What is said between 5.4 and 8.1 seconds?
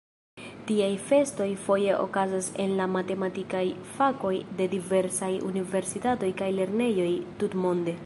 universitatoj kaj lernejoj tutmonde.